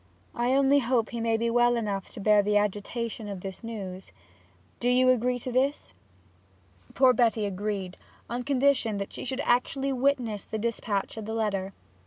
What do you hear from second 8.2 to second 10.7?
on condition that she should actually witness the